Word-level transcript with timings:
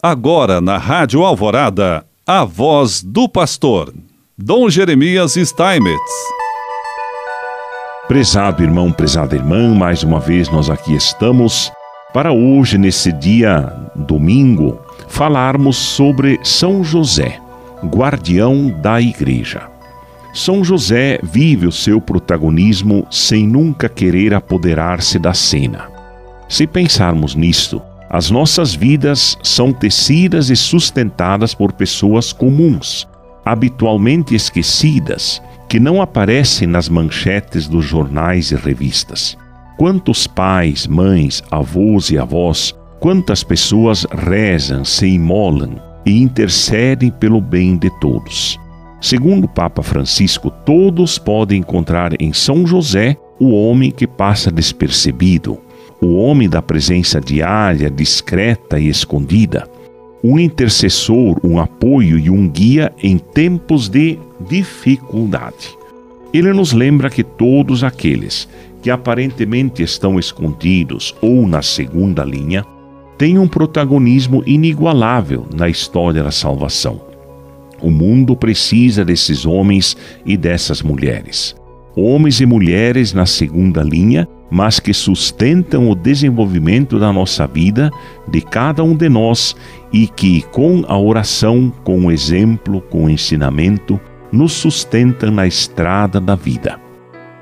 Agora 0.00 0.60
na 0.60 0.78
Rádio 0.78 1.24
Alvorada, 1.24 2.06
a 2.24 2.44
voz 2.44 3.02
do 3.02 3.28
pastor, 3.28 3.92
Dom 4.38 4.70
Jeremias 4.70 5.34
Steinmetz. 5.34 6.12
Prezado 8.06 8.62
irmão, 8.62 8.92
prezada 8.92 9.34
irmã, 9.34 9.74
mais 9.74 10.04
uma 10.04 10.20
vez 10.20 10.48
nós 10.50 10.70
aqui 10.70 10.94
estamos 10.94 11.72
para 12.14 12.30
hoje, 12.30 12.78
nesse 12.78 13.10
dia 13.10 13.72
domingo, 13.96 14.80
falarmos 15.08 15.76
sobre 15.76 16.38
São 16.44 16.84
José, 16.84 17.40
guardião 17.84 18.70
da 18.70 19.00
Igreja. 19.00 19.62
São 20.32 20.62
José 20.62 21.18
vive 21.24 21.66
o 21.66 21.72
seu 21.72 22.00
protagonismo 22.00 23.04
sem 23.10 23.48
nunca 23.48 23.88
querer 23.88 24.32
apoderar-se 24.32 25.18
da 25.18 25.34
cena. 25.34 25.90
Se 26.48 26.68
pensarmos 26.68 27.34
nisto, 27.34 27.82
as 28.10 28.30
nossas 28.30 28.74
vidas 28.74 29.36
são 29.42 29.72
tecidas 29.72 30.48
e 30.48 30.56
sustentadas 30.56 31.54
por 31.54 31.72
pessoas 31.72 32.32
comuns, 32.32 33.06
habitualmente 33.44 34.34
esquecidas, 34.34 35.42
que 35.68 35.78
não 35.78 36.00
aparecem 36.00 36.66
nas 36.66 36.88
manchetes 36.88 37.68
dos 37.68 37.84
jornais 37.84 38.50
e 38.50 38.56
revistas. 38.56 39.36
Quantos 39.76 40.26
pais, 40.26 40.86
mães, 40.86 41.42
avós 41.50 42.10
e 42.10 42.18
avós, 42.18 42.74
quantas 42.98 43.44
pessoas 43.44 44.06
rezam, 44.10 44.84
se 44.84 45.06
imolam 45.06 45.76
e 46.06 46.22
intercedem 46.22 47.10
pelo 47.10 47.40
bem 47.40 47.76
de 47.76 47.90
todos. 48.00 48.58
Segundo 49.00 49.44
o 49.44 49.48
Papa 49.48 49.82
Francisco, 49.82 50.50
todos 50.50 51.18
podem 51.18 51.60
encontrar 51.60 52.20
em 52.20 52.32
São 52.32 52.66
José 52.66 53.16
o 53.38 53.52
homem 53.52 53.90
que 53.90 54.06
passa 54.06 54.50
despercebido, 54.50 55.60
o 56.00 56.16
homem 56.16 56.48
da 56.48 56.62
presença 56.62 57.20
diária, 57.20 57.90
discreta 57.90 58.78
e 58.78 58.88
escondida, 58.88 59.68
um 60.22 60.38
intercessor, 60.38 61.38
um 61.44 61.58
apoio 61.58 62.18
e 62.18 62.30
um 62.30 62.48
guia 62.48 62.92
em 63.02 63.18
tempos 63.18 63.88
de 63.88 64.18
dificuldade. 64.48 65.76
Ele 66.32 66.52
nos 66.52 66.72
lembra 66.72 67.08
que 67.08 67.24
todos 67.24 67.82
aqueles 67.82 68.48
que 68.82 68.90
aparentemente 68.90 69.82
estão 69.82 70.18
escondidos 70.18 71.14
ou 71.20 71.46
na 71.48 71.62
segunda 71.62 72.24
linha 72.24 72.64
têm 73.16 73.38
um 73.38 73.48
protagonismo 73.48 74.42
inigualável 74.46 75.46
na 75.54 75.68
história 75.68 76.22
da 76.22 76.30
salvação. 76.30 77.00
O 77.80 77.90
mundo 77.90 78.36
precisa 78.36 79.04
desses 79.04 79.46
homens 79.46 79.96
e 80.24 80.36
dessas 80.36 80.82
mulheres. 80.82 81.56
Homens 81.96 82.40
e 82.40 82.46
mulheres 82.46 83.12
na 83.12 83.26
segunda 83.26 83.82
linha 83.82 84.28
mas 84.50 84.80
que 84.80 84.94
sustentam 84.94 85.90
o 85.90 85.94
desenvolvimento 85.94 86.98
da 86.98 87.12
nossa 87.12 87.46
vida, 87.46 87.90
de 88.26 88.40
cada 88.40 88.82
um 88.82 88.96
de 88.96 89.08
nós, 89.08 89.54
e 89.92 90.06
que, 90.06 90.42
com 90.50 90.84
a 90.88 90.98
oração, 90.98 91.72
com 91.84 92.06
o 92.06 92.10
exemplo, 92.10 92.80
com 92.80 93.04
o 93.04 93.10
ensinamento, 93.10 94.00
nos 94.32 94.52
sustentam 94.52 95.30
na 95.30 95.46
estrada 95.46 96.20
da 96.20 96.34
vida. 96.34 96.80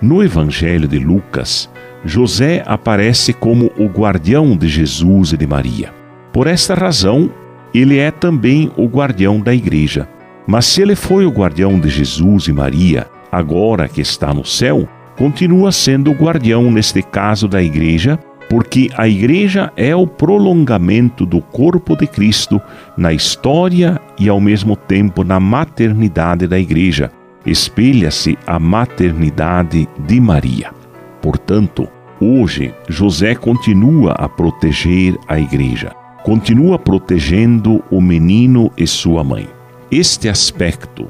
No 0.00 0.22
Evangelho 0.22 0.86
de 0.86 0.98
Lucas, 0.98 1.70
José 2.04 2.62
aparece 2.66 3.32
como 3.32 3.70
o 3.78 3.86
guardião 3.86 4.56
de 4.56 4.68
Jesus 4.68 5.32
e 5.32 5.36
de 5.36 5.46
Maria. 5.46 5.92
Por 6.32 6.46
esta 6.46 6.74
razão, 6.74 7.30
ele 7.74 7.98
é 7.98 8.10
também 8.10 8.70
o 8.76 8.86
guardião 8.86 9.40
da 9.40 9.54
igreja. 9.54 10.08
Mas 10.46 10.66
se 10.66 10.82
ele 10.82 10.94
foi 10.94 11.26
o 11.26 11.30
guardião 11.30 11.80
de 11.80 11.88
Jesus 11.88 12.46
e 12.46 12.52
Maria, 12.52 13.08
agora 13.32 13.88
que 13.88 14.00
está 14.00 14.32
no 14.32 14.44
céu, 14.44 14.88
continua 15.16 15.72
sendo 15.72 16.10
o 16.10 16.14
guardião, 16.14 16.70
neste 16.70 17.02
caso, 17.02 17.48
da 17.48 17.62
igreja, 17.62 18.18
porque 18.48 18.88
a 18.96 19.08
igreja 19.08 19.72
é 19.76 19.94
o 19.94 20.06
prolongamento 20.06 21.26
do 21.26 21.40
corpo 21.40 21.96
de 21.96 22.06
Cristo 22.06 22.60
na 22.96 23.12
história 23.12 24.00
e, 24.18 24.28
ao 24.28 24.40
mesmo 24.40 24.76
tempo, 24.76 25.24
na 25.24 25.40
maternidade 25.40 26.46
da 26.46 26.58
igreja. 26.58 27.10
Espelha-se 27.44 28.38
a 28.46 28.58
maternidade 28.58 29.88
de 30.06 30.20
Maria. 30.20 30.70
Portanto, 31.20 31.88
hoje, 32.20 32.72
José 32.88 33.34
continua 33.34 34.12
a 34.12 34.28
proteger 34.28 35.16
a 35.26 35.38
igreja, 35.38 35.92
continua 36.22 36.78
protegendo 36.78 37.82
o 37.90 38.00
menino 38.00 38.70
e 38.76 38.86
sua 38.86 39.24
mãe. 39.24 39.48
Este 39.90 40.28
aspecto 40.28 41.08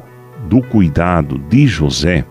do 0.49 0.61
cuidado 0.63 1.39
de 1.39 1.67
José 1.67 2.25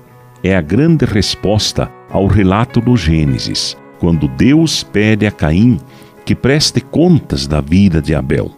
é 0.46 0.56
a 0.56 0.62
grande 0.62 1.06
resposta 1.06 1.90
ao 2.08 2.28
relato 2.28 2.80
do 2.80 2.96
Gênesis, 2.96 3.76
quando 3.98 4.28
Deus 4.28 4.84
pede 4.84 5.26
a 5.26 5.32
Caim 5.32 5.80
que 6.24 6.36
preste 6.36 6.82
contas 6.82 7.48
da 7.48 7.60
vida 7.60 8.00
de 8.00 8.14
Abel. 8.14 8.52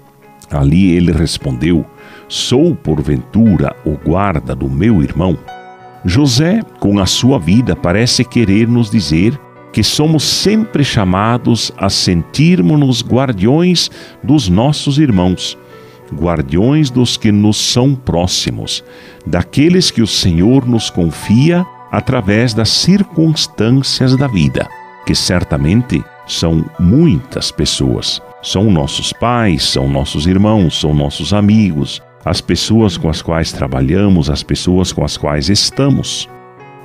Ali 0.52 0.92
ele 0.92 1.14
respondeu: 1.14 1.86
Sou 2.28 2.75
porventura 2.75 3.74
o 3.86 3.92
guarda 3.92 4.53
do 4.53 4.70
meu 4.70 5.02
irmão? 5.02 5.38
José, 6.03 6.59
com 6.78 7.00
a 7.00 7.06
sua 7.06 7.40
vida, 7.40 7.74
parece 7.74 8.25
querer 8.25 8.68
nos 8.68 8.92
dizer 8.92 9.40
que 9.72 9.81
somos 9.81 10.25
sempre 10.25 10.84
chamados 10.84 11.72
a 11.78 11.90
sentirmos-nos 11.90 13.02
guardiões 13.02 13.90
dos 14.22 14.50
nossos 14.50 14.98
irmãos, 14.98 15.58
guardiões 16.14 16.90
dos 16.90 17.16
que 17.16 17.31
nos 17.31 17.56
são 17.56 17.96
próximos, 17.96 18.84
daqueles 19.25 19.90
que 19.90 20.02
o 20.02 20.08
Senhor 20.08 20.68
nos 20.68 20.90
confia 20.90 21.66
através 21.97 22.53
das 22.53 22.69
circunstâncias 22.69 24.16
da 24.16 24.28
vida, 24.28 24.69
que 25.03 25.16
certamente 25.16 26.03
são 26.28 26.63
muitas 26.80 27.50
pessoas. 27.50 28.22
São 28.40 28.69
nossos 28.69 29.12
pais, 29.12 29.63
são 29.63 29.90
nossos 29.90 30.28
irmãos, 30.28 30.80
são 30.80 30.94
nossos 30.94 31.34
amigos, 31.34 32.00
as 32.24 32.40
pessoas 32.40 32.97
com 32.97 33.09
as 33.09 33.24
quais 33.24 33.52
trabalhamos, 33.52 34.30
as 34.30 34.44
pessoas 34.44 34.94
com 34.94 35.03
as 35.03 35.18
quais 35.18 35.50
estamos. 35.50 36.30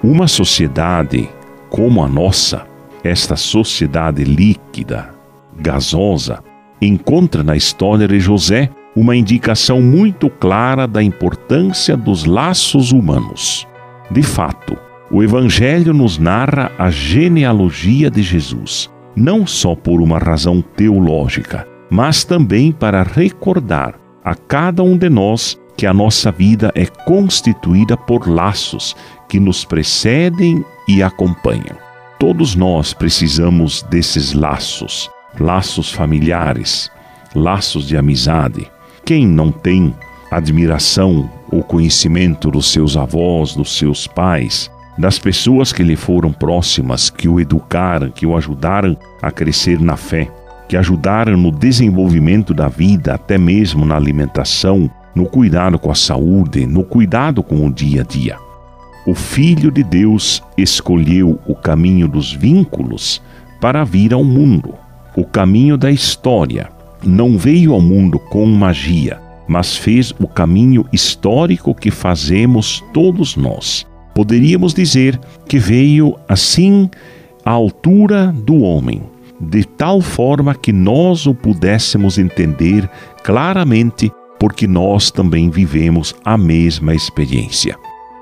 Uma 0.03 0.27
sociedade 0.27 1.29
como 1.69 2.03
a 2.03 2.09
nossa, 2.09 2.67
esta 3.05 3.37
sociedade 3.37 4.25
líquida, 4.25 5.11
gasosa, 5.59 6.43
encontra 6.81 7.45
na 7.45 7.55
história 7.55 8.09
de 8.09 8.19
José 8.19 8.71
uma 8.97 9.15
indicação 9.15 9.83
muito 9.83 10.31
clara 10.31 10.87
da 10.87 11.03
importância 11.03 11.99
dos 11.99 12.25
laços 12.25 12.93
humanos. 12.93 13.69
De 14.11 14.23
fato, 14.23 14.75
o 15.13 15.23
Evangelho 15.23 15.93
nos 15.93 16.17
narra 16.17 16.73
a 16.79 16.91
genealogia 16.91 18.11
de 18.11 18.23
Jesus, 18.23 18.91
não 19.15 19.47
só 19.47 19.75
por 19.75 20.01
uma 20.01 20.19
razão 20.19 20.63
teológica, 20.75 21.69
mas 21.91 22.25
também 22.25 22.73
para 22.73 23.03
recordar 23.03 23.95
a 24.25 24.35
cada 24.35 24.83
um 24.83 24.97
de 24.97 25.11
nós 25.11 25.61
que 25.77 25.85
a 25.85 25.93
nossa 25.93 26.33
vida 26.33 26.73
é 26.75 26.87
constituída 26.87 27.95
por 27.95 28.27
laços 28.27 28.97
que 29.29 29.39
nos 29.39 29.67
precedem 29.67 30.65
e 30.89 31.03
acompanham. 31.03 31.77
Todos 32.19 32.55
nós 32.55 32.95
precisamos 32.95 33.83
desses 33.83 34.33
laços, 34.33 35.11
laços 35.39 35.93
familiares, 35.93 36.91
laços 37.35 37.87
de 37.87 37.99
amizade. 37.99 38.67
Quem 39.05 39.27
não 39.27 39.53
tem 39.53 39.95
admiração 40.31 41.31
ou 41.51 41.63
conhecimento 41.63 42.51
dos 42.51 42.73
seus 42.73 42.97
avós, 42.97 43.55
dos 43.55 43.77
seus 43.77 44.07
pais, 44.07 44.71
das 44.99 45.19
pessoas 45.19 45.73
que 45.73 45.83
lhe 45.83 45.97
foram 45.97 46.33
próximas, 46.33 47.09
que 47.09 47.29
o 47.29 47.41
educaram, 47.41 48.11
que 48.11 48.27
o 48.27 48.37
ajudaram 48.37 48.97
a 49.21 49.31
crescer 49.31 49.81
na 49.81 49.97
fé, 49.97 50.29
que 50.69 50.77
ajudaram 50.77 51.37
no 51.37 51.51
desenvolvimento 51.51 52.53
da 52.53 52.69
vida, 52.69 53.15
até 53.15 53.39
mesmo 53.39 53.85
na 53.85 53.97
alimentação, 53.97 54.91
no 55.15 55.27
cuidado 55.27 55.79
com 55.79 55.91
a 55.91 55.95
saúde, 55.95 56.67
no 56.67 56.85
cuidado 56.85 57.43
com 57.43 57.67
o 57.67 57.73
dia 57.73 58.03
a 58.03 58.05
dia. 58.05 58.37
O 59.07 59.15
Filho 59.15 59.71
de 59.71 59.83
Deus 59.83 60.43
escolheu 60.57 61.39
o 61.47 61.55
caminho 61.55 62.07
dos 62.07 62.33
vínculos 62.33 63.21
para 63.61 63.85
vir 63.85 64.13
ao 64.13 64.23
mundo, 64.23 64.75
o 65.17 65.25
caminho 65.25 65.77
da 65.77 65.91
história. 65.91 66.71
Não 67.03 67.37
veio 67.37 67.73
ao 67.73 67.81
mundo 67.81 68.19
com 68.19 68.47
magia, 68.47 69.21
mas 69.49 69.77
fez 69.77 70.15
o 70.21 70.29
caminho 70.29 70.87
histórico 70.93 71.75
que 71.75 71.91
fazemos 71.91 72.83
todos 72.93 73.37
nós 73.37 73.91
Poderíamos 74.23 74.73
dizer 74.73 75.19
que 75.49 75.59
veio 75.59 76.17
assim 76.29 76.89
à 77.45 77.51
altura 77.51 78.33
do 78.33 78.63
homem, 78.63 79.03
de 79.41 79.65
tal 79.65 80.01
forma 80.01 80.55
que 80.55 80.73
nós 80.73 81.27
o 81.27 81.35
pudéssemos 81.35 82.19
entender 82.19 82.89
claramente, 83.25 84.13
porque 84.39 84.69
nós 84.69 85.11
também 85.11 85.51
vivemos 85.51 86.15
a 86.25 86.39
mesma 86.39 86.95
experiência. 86.95 87.77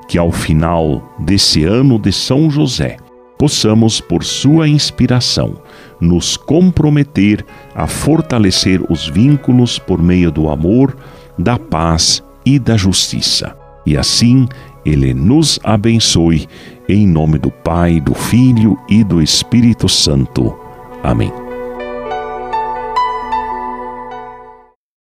Que 0.09 0.17
ao 0.17 0.33
final 0.33 1.03
desse 1.19 1.65
ano 1.65 1.99
de 1.99 2.13
São 2.13 2.51
José, 2.51 2.97
possamos, 3.39 4.01
por 4.01 4.25
sua 4.25 4.67
inspiração, 4.67 5.57
nos 6.01 6.35
comprometer 6.35 7.45
a 7.75 7.87
fortalecer 7.87 8.81
os 8.89 9.07
vínculos 9.07 9.79
por 9.79 10.01
meio 10.01 10.31
do 10.31 10.49
amor, 10.49 10.97
da 11.39 11.59
paz 11.59 12.25
e 12.47 12.59
da 12.59 12.75
justiça. 12.75 13.55
E 13.85 13.97
assim 13.97 14.47
ele 14.85 15.13
nos 15.15 15.59
abençoe, 15.63 16.47
em 16.89 17.07
nome 17.07 17.39
do 17.39 17.51
Pai, 17.51 18.01
do 18.01 18.15
Filho 18.15 18.79
e 18.89 19.05
do 19.05 19.23
Espírito 19.23 19.89
Santo. 19.89 20.57
Amém. 21.03 21.50